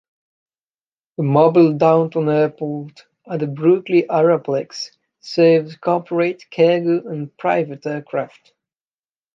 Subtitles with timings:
[1.17, 4.89] The Mobile Downtown Airport at the Brookley Aeroplex
[5.19, 8.53] serves corporate, cargo, and private aircraft.